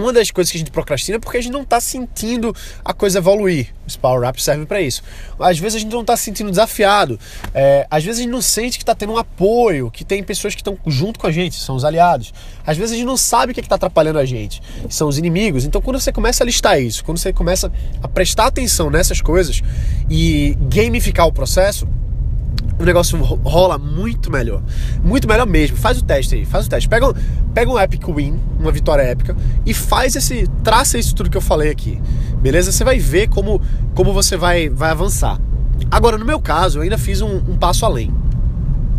uma 0.00 0.12
das 0.12 0.30
coisas 0.30 0.50
que 0.50 0.58
a 0.58 0.60
gente 0.60 0.70
procrastina 0.70 1.16
é 1.16 1.18
porque 1.18 1.38
a 1.38 1.40
gente 1.40 1.52
não 1.52 1.62
está 1.62 1.80
sentindo 1.80 2.54
a 2.84 2.92
coisa 2.92 3.18
evoluir. 3.18 3.74
Os 3.86 3.96
power 3.96 4.28
ups 4.28 4.42
servem 4.42 4.66
para 4.66 4.80
isso. 4.80 5.02
Às 5.38 5.58
vezes 5.58 5.76
a 5.76 5.78
gente 5.78 5.92
não 5.92 6.00
está 6.00 6.16
se 6.16 6.24
sentindo 6.24 6.50
desafiado. 6.50 7.18
É, 7.54 7.86
às 7.90 8.04
vezes 8.04 8.20
a 8.20 8.22
gente 8.24 8.32
não 8.32 8.42
sente 8.42 8.78
que 8.78 8.82
está 8.82 8.94
tendo 8.94 9.12
um 9.12 9.18
apoio, 9.18 9.90
que 9.90 10.04
tem 10.04 10.22
pessoas 10.22 10.54
que 10.54 10.60
estão 10.60 10.76
junto 10.86 11.18
com 11.18 11.26
a 11.26 11.32
gente, 11.32 11.56
são 11.56 11.76
os 11.76 11.84
aliados. 11.84 12.32
Às 12.66 12.76
vezes 12.76 12.92
a 12.92 12.96
gente 12.96 13.06
não 13.06 13.16
sabe 13.16 13.52
o 13.52 13.54
que 13.54 13.60
é 13.60 13.62
está 13.62 13.76
atrapalhando 13.76 14.18
a 14.18 14.24
gente, 14.24 14.62
são 14.88 15.08
os 15.08 15.18
inimigos. 15.18 15.64
Então 15.64 15.80
quando 15.80 16.00
você 16.00 16.12
começa 16.12 16.42
a 16.42 16.46
listar 16.46 16.80
isso, 16.80 17.04
quando 17.04 17.18
você 17.18 17.32
começa 17.32 17.72
a 18.02 18.08
prestar 18.08 18.46
atenção 18.46 18.90
nessas 18.90 19.20
coisas 19.20 19.62
e 20.10 20.56
gamificar 20.68 21.26
o 21.26 21.32
processo, 21.32 21.86
o 22.78 22.84
negócio 22.84 23.18
rola 23.18 23.78
muito 23.78 24.30
melhor. 24.30 24.62
Muito 25.02 25.26
melhor 25.26 25.46
mesmo. 25.46 25.76
Faz 25.76 25.98
o 25.98 26.04
teste 26.04 26.34
aí, 26.34 26.44
faz 26.44 26.66
o 26.66 26.68
teste. 26.68 26.88
Pega, 26.88 27.12
pega 27.54 27.70
um 27.70 27.78
epic 27.78 28.06
win, 28.08 28.38
uma 28.58 28.70
vitória 28.70 29.02
épica, 29.02 29.36
e 29.64 29.72
faz 29.72 30.14
esse. 30.14 30.46
traça 30.62 30.98
isso 30.98 31.14
tudo 31.14 31.30
que 31.30 31.36
eu 31.36 31.42
falei 31.42 31.70
aqui. 31.70 32.00
Beleza? 32.40 32.70
Você 32.70 32.84
vai 32.84 32.98
ver 32.98 33.28
como, 33.28 33.60
como 33.94 34.12
você 34.12 34.36
vai, 34.36 34.68
vai 34.68 34.90
avançar. 34.90 35.40
Agora, 35.90 36.18
no 36.18 36.24
meu 36.24 36.40
caso, 36.40 36.78
eu 36.78 36.82
ainda 36.82 36.98
fiz 36.98 37.20
um, 37.20 37.36
um 37.36 37.56
passo 37.56 37.84
além. 37.84 38.12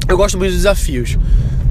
Eu 0.07 0.17
gosto 0.17 0.38
muito 0.38 0.51
de 0.51 0.57
desafios. 0.57 1.17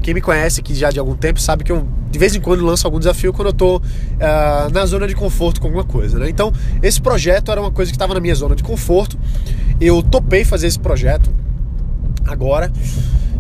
Quem 0.02 0.14
me 0.14 0.20
conhece 0.20 0.60
aqui 0.60 0.74
já 0.74 0.90
de 0.90 0.98
algum 0.98 1.16
tempo 1.16 1.40
sabe 1.40 1.64
que 1.64 1.72
eu 1.72 1.86
de 2.08 2.18
vez 2.18 2.34
em 2.34 2.40
quando 2.40 2.64
lanço 2.64 2.86
algum 2.86 2.98
desafio 2.98 3.32
quando 3.32 3.48
eu 3.48 3.52
tô 3.52 3.76
uh, 3.76 4.72
na 4.72 4.86
zona 4.86 5.06
de 5.06 5.14
conforto 5.14 5.60
com 5.60 5.66
alguma 5.66 5.84
coisa, 5.84 6.18
né? 6.18 6.30
Então, 6.30 6.50
esse 6.82 6.98
projeto 7.00 7.50
era 7.50 7.60
uma 7.60 7.70
coisa 7.70 7.90
que 7.90 7.96
estava 7.96 8.14
na 8.14 8.20
minha 8.20 8.34
zona 8.34 8.54
de 8.54 8.62
conforto. 8.62 9.18
Eu 9.78 10.02
topei 10.02 10.42
fazer 10.42 10.68
esse 10.68 10.78
projeto 10.78 11.30
agora. 12.26 12.70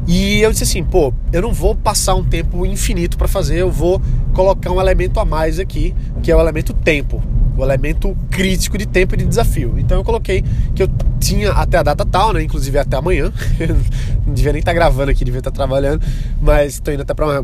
E 0.06 0.40
eu 0.40 0.52
disse 0.52 0.62
assim, 0.62 0.84
pô, 0.84 1.12
eu 1.32 1.42
não 1.42 1.52
vou 1.52 1.74
passar 1.74 2.14
um 2.14 2.22
tempo 2.22 2.64
infinito 2.64 3.18
para 3.18 3.26
fazer, 3.26 3.58
eu 3.58 3.70
vou 3.70 4.00
colocar 4.32 4.70
um 4.70 4.80
elemento 4.80 5.18
a 5.18 5.24
mais 5.24 5.58
aqui, 5.58 5.94
que 6.22 6.30
é 6.30 6.36
o 6.36 6.40
elemento 6.40 6.72
tempo, 6.72 7.20
o 7.56 7.64
elemento 7.64 8.16
crítico 8.30 8.78
de 8.78 8.86
tempo 8.86 9.14
e 9.14 9.18
de 9.18 9.24
desafio. 9.24 9.74
Então 9.78 9.98
eu 9.98 10.04
coloquei 10.04 10.44
que 10.74 10.82
eu 10.82 10.88
tinha 11.18 11.50
até 11.50 11.78
a 11.78 11.82
data 11.82 12.04
tal, 12.04 12.32
né, 12.32 12.42
inclusive 12.42 12.78
até 12.78 12.96
amanhã. 12.96 13.32
não 14.24 14.32
devia 14.32 14.52
nem 14.52 14.60
estar 14.60 14.70
tá 14.70 14.74
gravando 14.74 15.10
aqui, 15.10 15.24
devia 15.24 15.40
estar 15.40 15.50
tá 15.50 15.56
trabalhando, 15.56 16.00
mas 16.40 16.74
estou 16.74 16.94
indo 16.94 17.02
até 17.02 17.12
para 17.12 17.42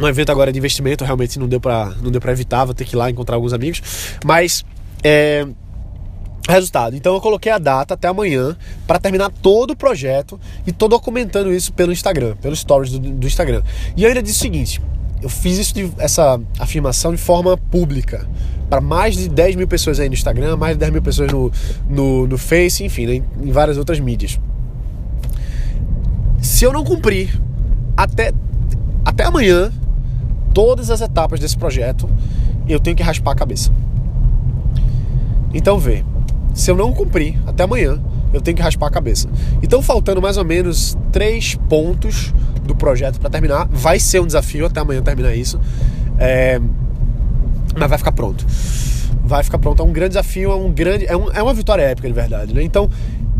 um 0.00 0.08
evento 0.08 0.32
agora 0.32 0.50
de 0.50 0.58
investimento, 0.58 1.04
realmente 1.04 1.38
não 1.38 1.46
deu 1.46 1.60
para 1.60 1.92
não 2.02 2.10
deu 2.10 2.22
para 2.22 2.32
evitar, 2.32 2.64
vou 2.64 2.72
ter 2.72 2.86
que 2.86 2.94
ir 2.94 2.98
lá 2.98 3.10
encontrar 3.10 3.36
alguns 3.36 3.52
amigos, 3.52 3.82
mas 4.24 4.64
é, 5.02 5.46
Resultado, 6.50 6.96
então 6.96 7.14
eu 7.14 7.20
coloquei 7.20 7.50
a 7.52 7.58
data 7.58 7.94
até 7.94 8.08
amanhã 8.08 8.56
para 8.86 8.98
terminar 8.98 9.30
todo 9.30 9.70
o 9.70 9.76
projeto 9.76 10.38
e 10.66 10.72
tô 10.72 10.88
documentando 10.88 11.52
isso 11.52 11.72
pelo 11.72 11.92
Instagram, 11.92 12.36
pelos 12.36 12.60
stories 12.60 12.92
do, 12.92 12.98
do 12.98 13.26
Instagram. 13.26 13.62
E 13.96 14.02
eu 14.02 14.08
ainda 14.08 14.22
disse 14.22 14.38
o 14.38 14.42
seguinte: 14.42 14.80
eu 15.22 15.28
fiz 15.28 15.58
isso 15.58 15.74
de, 15.74 15.90
essa 15.98 16.40
afirmação 16.58 17.12
de 17.12 17.18
forma 17.18 17.56
pública 17.56 18.26
para 18.68 18.80
mais 18.80 19.16
de 19.16 19.28
10 19.28 19.56
mil 19.56 19.68
pessoas 19.68 20.00
aí 20.00 20.08
no 20.08 20.14
Instagram, 20.14 20.56
mais 20.56 20.74
de 20.74 20.80
10 20.80 20.92
mil 20.92 21.02
pessoas 21.02 21.30
no, 21.30 21.52
no, 21.88 22.26
no 22.26 22.38
Face, 22.38 22.84
enfim, 22.84 23.06
né, 23.06 23.22
em 23.42 23.50
várias 23.50 23.76
outras 23.76 23.98
mídias. 23.98 24.38
Se 26.40 26.64
eu 26.64 26.72
não 26.72 26.84
cumprir 26.84 27.38
até, 27.96 28.32
até 29.04 29.24
amanhã 29.24 29.72
todas 30.54 30.88
as 30.88 31.00
etapas 31.00 31.38
desse 31.40 31.56
projeto, 31.56 32.08
eu 32.68 32.80
tenho 32.80 32.96
que 32.96 33.02
raspar 33.02 33.32
a 33.32 33.34
cabeça. 33.34 33.72
Então 35.52 35.78
vê, 35.78 36.04
se 36.60 36.70
eu 36.70 36.76
não 36.76 36.92
cumprir 36.92 37.38
até 37.46 37.64
amanhã, 37.64 38.00
eu 38.32 38.40
tenho 38.40 38.56
que 38.56 38.62
raspar 38.62 38.86
a 38.86 38.90
cabeça. 38.90 39.28
Então, 39.62 39.80
faltando 39.80 40.20
mais 40.20 40.36
ou 40.36 40.44
menos 40.44 40.96
três 41.10 41.54
pontos 41.68 42.34
do 42.64 42.74
projeto 42.74 43.18
para 43.18 43.30
terminar, 43.30 43.66
vai 43.70 43.98
ser 43.98 44.20
um 44.20 44.26
desafio 44.26 44.66
até 44.66 44.80
amanhã 44.80 45.02
terminar 45.02 45.34
isso, 45.34 45.58
é... 46.18 46.60
mas 47.76 47.88
vai 47.88 47.98
ficar 47.98 48.12
pronto. 48.12 48.46
Vai 49.24 49.42
ficar 49.42 49.58
pronto. 49.58 49.82
É 49.82 49.84
um 49.86 49.92
grande 49.92 50.10
desafio, 50.10 50.50
é 50.50 50.54
um 50.54 50.70
grande, 50.70 51.06
é, 51.06 51.16
um, 51.16 51.30
é 51.32 51.42
uma 51.42 51.54
vitória 51.54 51.82
épica 51.82 52.06
de 52.06 52.14
verdade. 52.14 52.52
Né? 52.54 52.62
Então, 52.62 52.90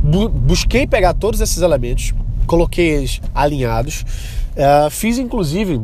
bu 0.03 0.29
busquei 0.29 0.87
pegar 0.87 1.13
todos 1.15 1.41
esses 1.41 1.63
elementos, 1.63 2.15
coloquei 2.47 2.89
eles 2.89 3.21
alinhados, 3.35 4.05
é, 4.57 4.89
fiz 4.91 5.19
inclusive 5.19 5.81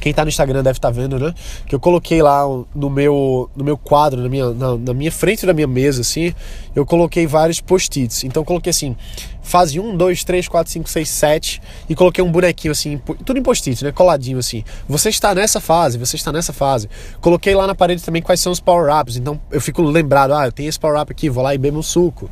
quem 0.00 0.12
tá 0.12 0.24
no 0.24 0.28
Instagram 0.28 0.62
deve 0.62 0.78
estar 0.78 0.88
tá 0.88 0.92
vendo, 0.92 1.18
né? 1.18 1.34
Que 1.66 1.74
eu 1.74 1.80
coloquei 1.80 2.22
lá 2.22 2.44
no 2.74 2.90
meu, 2.90 3.50
no 3.56 3.64
meu 3.64 3.76
quadro, 3.76 4.20
na 4.20 4.28
minha, 4.28 4.50
na, 4.50 4.76
na 4.76 4.94
minha 4.94 5.12
frente 5.12 5.44
da 5.44 5.52
minha 5.52 5.66
mesa, 5.66 6.00
assim, 6.00 6.34
eu 6.74 6.86
coloquei 6.86 7.26
vários 7.26 7.60
post-its. 7.60 8.24
Então 8.24 8.44
coloquei 8.44 8.70
assim, 8.70 8.96
fase 9.42 9.80
1, 9.80 9.96
2, 9.96 10.24
3, 10.24 10.48
4, 10.48 10.72
5, 10.72 10.90
6, 10.90 11.08
7 11.08 11.62
e 11.88 11.94
coloquei 11.94 12.22
um 12.22 12.30
bonequinho 12.30 12.72
assim, 12.72 13.00
tudo 13.24 13.38
em 13.38 13.42
post-it, 13.42 13.82
né? 13.84 13.92
Coladinho 13.92 14.38
assim. 14.38 14.64
Você 14.88 15.08
está 15.08 15.34
nessa 15.34 15.60
fase, 15.60 15.98
você 15.98 16.16
está 16.16 16.30
nessa 16.30 16.52
fase. 16.52 16.88
Coloquei 17.20 17.54
lá 17.54 17.66
na 17.66 17.74
parede 17.74 18.02
também 18.02 18.22
quais 18.22 18.40
são 18.40 18.52
os 18.52 18.60
power-ups. 18.60 19.16
Então 19.16 19.40
eu 19.50 19.60
fico 19.60 19.82
lembrado, 19.82 20.34
ah, 20.34 20.46
eu 20.46 20.52
tenho 20.52 20.68
esse 20.68 20.78
power-up 20.78 21.10
aqui, 21.10 21.28
vou 21.28 21.42
lá 21.42 21.54
e 21.54 21.58
bebo 21.58 21.78
um 21.78 21.82
suco. 21.82 22.30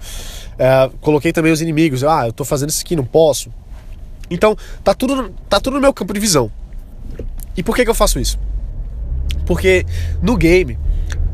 É, 0.59 0.91
coloquei 1.01 1.33
também 1.33 1.53
os 1.53 1.61
inimigos, 1.61 2.05
ah, 2.05 2.27
eu 2.27 2.33
tô 2.33 2.45
fazendo 2.45 2.71
isso 2.71 2.83
aqui, 2.83 2.95
não 2.95 3.05
posso. 3.05 3.51
Então, 4.31 4.57
tá 4.83 4.95
tudo, 4.95 5.33
tá 5.49 5.61
tudo 5.61 5.75
no 5.75 5.81
meu 5.81 5.93
campo 5.93 6.13
de 6.13 6.21
visão. 6.21 6.51
E 7.57 7.63
por 7.63 7.75
que, 7.75 7.85
que 7.85 7.91
eu 7.91 7.95
faço 7.95 8.19
isso? 8.19 8.39
Porque 9.47 9.87
no 10.23 10.37
game, 10.37 10.79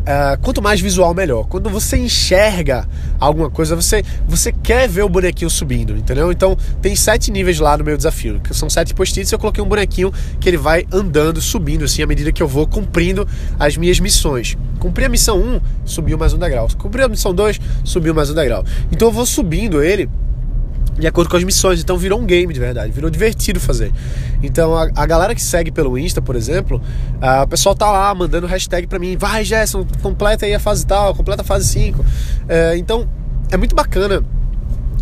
uh, 0.02 0.38
quanto 0.42 0.62
mais 0.62 0.80
visual, 0.80 1.14
melhor. 1.14 1.46
Quando 1.46 1.70
você 1.70 1.96
enxerga 1.96 2.86
alguma 3.18 3.50
coisa, 3.50 3.74
você, 3.74 4.02
você 4.26 4.52
quer 4.52 4.88
ver 4.88 5.02
o 5.02 5.08
bonequinho 5.08 5.50
subindo, 5.50 5.96
entendeu? 5.96 6.30
Então 6.30 6.56
tem 6.80 6.94
sete 6.94 7.30
níveis 7.30 7.58
lá 7.58 7.76
no 7.76 7.84
meu 7.84 7.96
desafio, 7.96 8.40
que 8.40 8.54
são 8.54 8.68
sete 8.68 8.94
post-its. 8.94 9.30
Eu 9.32 9.38
coloquei 9.38 9.62
um 9.62 9.68
bonequinho 9.68 10.12
que 10.40 10.48
ele 10.48 10.58
vai 10.58 10.86
andando, 10.92 11.40
subindo, 11.40 11.84
assim, 11.84 12.02
à 12.02 12.06
medida 12.06 12.32
que 12.32 12.42
eu 12.42 12.48
vou 12.48 12.66
cumprindo 12.66 13.26
as 13.58 13.76
minhas 13.76 13.98
missões. 13.98 14.56
Cumpri 14.78 15.04
a 15.04 15.08
missão 15.08 15.38
1, 15.38 15.60
subiu 15.84 16.18
mais 16.18 16.32
um 16.32 16.38
degrau. 16.38 16.68
Cumpri 16.76 17.02
a 17.02 17.08
missão 17.08 17.34
2, 17.34 17.60
subiu 17.84 18.14
mais 18.14 18.30
um 18.30 18.34
degrau. 18.34 18.64
Então 18.90 19.08
eu 19.08 19.12
vou 19.12 19.26
subindo 19.26 19.82
ele 19.82 20.08
de 20.98 21.06
acordo 21.06 21.30
com 21.30 21.36
as 21.36 21.44
missões. 21.44 21.80
Então 21.80 21.96
virou 21.96 22.20
um 22.20 22.26
game 22.26 22.52
de 22.52 22.60
verdade, 22.60 22.92
virou 22.92 23.10
divertido 23.10 23.60
fazer. 23.60 23.92
Então 24.42 24.76
a, 24.76 24.88
a 24.94 25.06
galera 25.06 25.34
que 25.34 25.42
segue 25.42 25.70
pelo 25.70 25.98
Insta, 25.98 26.20
por 26.20 26.36
exemplo, 26.36 26.80
a, 27.20 27.42
o 27.42 27.48
pessoal 27.48 27.74
tá 27.74 27.90
lá 27.90 28.14
mandando 28.14 28.46
hashtag 28.46 28.86
para 28.86 28.98
mim, 28.98 29.16
vai 29.16 29.44
Gerson, 29.44 29.86
completa 30.00 30.46
aí 30.46 30.54
a 30.54 30.60
fase 30.60 30.86
tal, 30.86 31.14
completa 31.14 31.42
a 31.42 31.44
fase 31.44 31.66
5. 31.68 32.04
É, 32.48 32.76
então 32.76 33.08
é 33.50 33.56
muito 33.56 33.74
bacana 33.74 34.22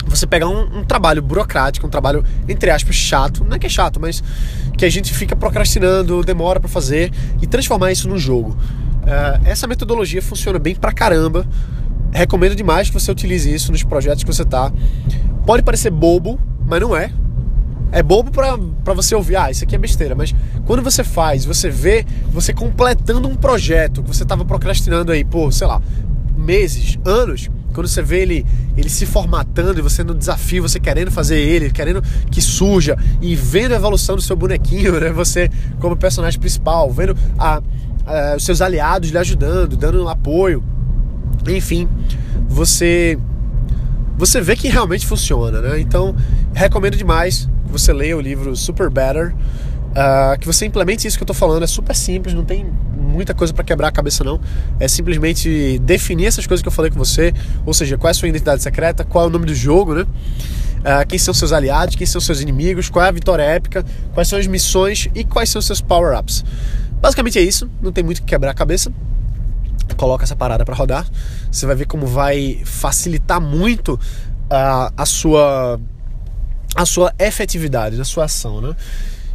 você 0.07 0.27
pegar 0.27 0.49
um, 0.49 0.81
um, 0.81 0.85
trabalho 0.85 1.23
burocrático, 1.23 1.87
um 1.87 1.91
trabalho, 1.91 2.25
entre 2.49 2.71
aspas, 2.71 2.97
chato, 2.97 3.45
não 3.45 3.57
é 3.57 3.59
que 3.59 3.67
é 3.67 3.71
chato, 3.71 4.01
mas 4.01 4.23
que 4.77 4.85
a 4.85 4.91
gente 4.91 5.15
fica 5.15 5.37
procrastinando, 5.37 6.23
demora 6.25 6.59
para 6.59 6.69
fazer 6.69 7.13
e 7.41 7.47
transformar 7.47 7.93
isso 7.93 8.09
num 8.09 8.19
jogo. 8.19 8.57
Uh, 9.03 9.47
essa 9.47 9.67
metodologia 9.67 10.21
funciona 10.21 10.59
bem 10.59 10.75
pra 10.75 10.93
caramba. 10.93 11.47
Recomendo 12.13 12.57
demais 12.57 12.89
que 12.89 12.95
você 12.95 13.11
utilize 13.11 13.53
isso 13.53 13.71
nos 13.71 13.85
projetos 13.85 14.25
que 14.25 14.33
você 14.33 14.45
tá. 14.45 14.73
Pode 15.47 15.63
parecer 15.63 15.91
bobo, 15.91 16.39
mas 16.67 16.81
não 16.81 16.97
é. 16.97 17.13
É 17.93 18.03
bobo 18.03 18.31
para 18.31 18.95
você 18.95 19.15
ouvir, 19.17 19.37
ah, 19.37 19.51
isso 19.51 19.65
aqui 19.65 19.75
é 19.75 19.79
besteira, 19.79 20.15
mas 20.15 20.33
quando 20.65 20.81
você 20.81 21.03
faz, 21.03 21.45
você 21.45 21.69
vê 21.69 22.07
você 22.31 22.53
completando 22.53 23.27
um 23.27 23.35
projeto 23.35 24.03
que 24.03 24.09
você 24.09 24.23
estava 24.23 24.45
procrastinando 24.45 25.11
aí 25.11 25.25
por, 25.25 25.53
sei 25.53 25.67
lá, 25.67 25.83
meses, 26.37 26.97
anos, 27.05 27.51
quando 27.73 27.89
você 27.89 28.03
vê 28.03 28.23
ele, 28.23 28.47
ele 28.77 28.89
se 28.89 29.07
formatando 29.07 29.79
e 29.79 29.83
você 29.83 30.05
no 30.05 30.15
desafio, 30.15 30.63
você 30.63 30.79
querendo 30.79 31.11
fazer 31.11 31.39
ele, 31.39 31.71
querendo 31.71 32.03
que 32.31 32.41
surja 32.41 32.97
e 33.21 33.35
vendo 33.35 33.73
a 33.73 33.77
evolução 33.77 34.17
do 34.17 34.23
seu 34.23 34.37
bonequinho, 34.37 34.99
né? 35.01 35.11
Você 35.11 35.51
como 35.81 35.97
personagem 35.97 36.39
principal, 36.39 36.91
vendo 36.91 37.17
a, 37.39 37.63
a, 38.07 38.37
os 38.37 38.45
seus 38.45 38.61
aliados 38.61 39.11
lhe 39.11 39.19
ajudando, 39.19 39.77
dando 39.77 40.09
apoio, 40.09 40.63
enfim, 41.49 41.89
você 42.49 43.19
você 44.21 44.39
vê 44.39 44.55
que 44.55 44.69
realmente 44.69 45.07
funciona, 45.07 45.63
né? 45.63 45.81
Então 45.81 46.15
recomendo 46.53 46.95
demais 46.95 47.49
que 47.65 47.73
você 47.73 47.91
leia 47.91 48.15
o 48.15 48.21
livro 48.21 48.55
Super 48.55 48.91
Better, 48.91 49.35
uh, 49.35 50.39
que 50.39 50.47
você 50.47 50.67
implemente 50.67 51.09
isso 51.09 51.17
que 51.17 51.23
eu 51.23 51.27
tô 51.27 51.33
falando, 51.33 51.63
é 51.63 51.67
super 51.67 51.97
simples, 51.97 52.35
não 52.35 52.45
tem 52.45 52.67
muita 52.95 53.33
coisa 53.33 53.53
para 53.55 53.65
quebrar 53.65 53.89
a 53.89 53.91
cabeça 53.91 54.23
não. 54.23 54.39
É 54.79 54.87
simplesmente 54.87 55.79
definir 55.79 56.27
essas 56.27 56.47
coisas 56.47 56.63
que 56.63 56.69
eu 56.69 56.73
falei 56.73 56.91
com 56.91 56.99
você, 56.99 57.33
ou 57.65 57.73
seja, 57.73 57.97
qual 57.97 58.09
é 58.09 58.11
a 58.11 58.15
sua 58.15 58.29
identidade 58.29 58.63
secreta, 58.63 59.05
qual 59.05 59.25
é 59.25 59.29
o 59.29 59.31
nome 59.31 59.47
do 59.47 59.55
jogo, 59.55 59.95
né? 59.95 60.03
Uh, 60.03 61.07
quem 61.09 61.19
são 61.19 61.33
seus 61.33 61.51
aliados, 61.51 61.97
quem 61.97 62.07
são 62.07 62.21
seus 62.21 62.43
inimigos, 62.43 62.91
qual 62.91 63.07
é 63.07 63.09
a 63.09 63.13
vitória 63.13 63.43
épica, 63.43 63.85
quais 64.13 64.29
são 64.29 64.39
as 64.39 64.47
missões 64.47 65.09
e 65.15 65.25
quais 65.25 65.49
são 65.49 65.63
seus 65.63 65.81
power-ups. 65.81 66.45
Basicamente 67.01 67.39
é 67.39 67.43
isso, 67.43 67.71
não 67.81 67.91
tem 67.91 68.05
muito 68.05 68.21
que 68.21 68.27
quebrar 68.27 68.51
a 68.51 68.55
cabeça. 68.55 68.93
Coloca 69.97 70.25
essa 70.25 70.37
parada 70.37 70.65
para 70.65 70.75
rodar, 70.75 71.07
você 71.51 71.67
vai 71.67 71.77
ver 71.77 71.87
como 71.87 72.07
vai 72.07 72.61
facilitar 72.65 73.41
muito 73.41 73.95
uh, 73.95 74.93
a 74.97 75.07
sua 75.07 75.81
a 76.75 76.87
sua 76.87 77.13
efetividade, 77.19 77.97
na 77.97 78.05
sua 78.05 78.25
ação, 78.25 78.61
né? 78.61 78.75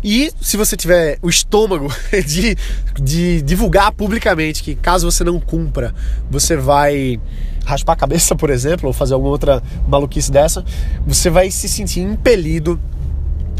E 0.04 0.32
se 0.40 0.56
você 0.56 0.78
tiver 0.78 1.18
o 1.22 1.30
estômago 1.30 1.92
de, 2.26 2.56
de 3.02 3.42
divulgar 3.42 3.92
publicamente 3.92 4.62
que 4.62 4.76
caso 4.76 5.10
você 5.10 5.24
não 5.24 5.40
cumpra, 5.40 5.94
você 6.30 6.56
vai 6.56 7.20
raspar 7.66 7.94
a 7.94 7.96
cabeça, 7.96 8.36
por 8.36 8.52
exemplo, 8.52 8.88
ou 8.88 8.94
fazer 8.94 9.16
alguma 9.16 9.32
outra 9.32 9.64
maluquice 9.88 10.32
dessa, 10.32 10.64
você 11.06 11.30
vai 11.30 11.50
se 11.50 11.68
sentir 11.68 12.02
impelido 12.02 12.80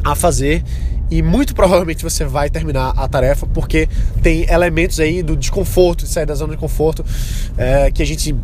a 0.04 0.14
fazer 0.14 0.64
e 1.10 1.22
muito 1.22 1.54
provavelmente 1.54 2.04
você 2.04 2.26
vai 2.26 2.50
terminar 2.50 2.94
a 2.98 3.08
tarefa 3.08 3.46
porque 3.48 3.88
tem 4.22 4.50
elementos 4.50 5.00
aí 5.00 5.22
do 5.22 5.36
desconforto, 5.36 6.06
de 6.06 6.10
sair 6.10 6.26
da 6.26 6.36
zona 6.36 6.54
de 6.54 6.60
conforto, 6.60 7.06
é, 7.58 7.92
que 7.92 8.02
a 8.02 8.06
gente 8.06 8.36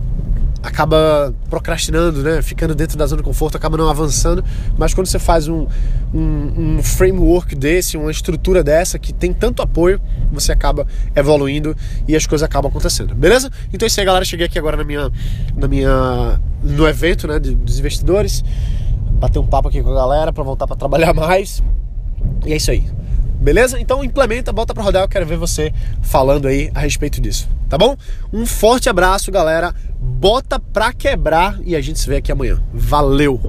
acaba 0.63 1.33
procrastinando, 1.49 2.21
né? 2.21 2.41
Ficando 2.41 2.75
dentro 2.75 2.97
da 2.97 3.05
zona 3.05 3.21
de 3.21 3.27
conforto, 3.27 3.57
acaba 3.57 3.77
não 3.77 3.89
avançando. 3.89 4.43
Mas 4.77 4.93
quando 4.93 5.07
você 5.07 5.17
faz 5.17 5.47
um, 5.47 5.65
um, 6.13 6.77
um, 6.77 6.83
framework 6.83 7.55
desse, 7.55 7.97
uma 7.97 8.11
estrutura 8.11 8.63
dessa 8.63 8.99
que 8.99 9.11
tem 9.11 9.33
tanto 9.33 9.61
apoio, 9.61 9.99
você 10.31 10.51
acaba 10.51 10.85
evoluindo 11.15 11.75
e 12.07 12.15
as 12.15 12.27
coisas 12.27 12.45
acabam 12.45 12.69
acontecendo, 12.69 13.15
beleza? 13.15 13.49
Então 13.73 13.85
é 13.85 13.87
isso 13.87 13.99
aí, 13.99 14.05
galera. 14.05 14.23
Cheguei 14.23 14.45
aqui 14.45 14.59
agora 14.59 14.77
na 14.77 14.83
minha, 14.83 15.11
na 15.55 15.67
minha, 15.67 16.39
no 16.63 16.87
evento, 16.87 17.27
né, 17.27 17.39
dos 17.39 17.79
investidores, 17.79 18.43
bater 19.13 19.39
um 19.39 19.47
papo 19.47 19.67
aqui 19.67 19.81
com 19.81 19.89
a 19.89 19.95
galera 19.95 20.31
para 20.31 20.43
voltar 20.43 20.67
para 20.67 20.75
trabalhar 20.75 21.13
mais. 21.15 21.63
E 22.45 22.53
é 22.53 22.55
isso 22.55 22.71
aí. 22.71 22.83
Beleza? 23.39 23.79
Então 23.79 24.03
implementa, 24.03 24.53
bota 24.53 24.73
para 24.73 24.83
rodar, 24.83 25.03
eu 25.03 25.09
quero 25.09 25.25
ver 25.25 25.37
você 25.37 25.73
falando 26.01 26.47
aí 26.47 26.69
a 26.75 26.79
respeito 26.79 27.19
disso, 27.19 27.49
tá 27.67 27.77
bom? 27.77 27.95
Um 28.31 28.45
forte 28.45 28.87
abraço, 28.87 29.31
galera 29.31 29.73
bota 30.21 30.59
pra 30.59 30.93
quebrar 30.93 31.59
e 31.63 31.75
a 31.75 31.81
gente 31.81 31.99
se 31.99 32.07
vê 32.07 32.17
aqui 32.17 32.31
amanhã. 32.31 32.61
Valeu! 32.71 33.39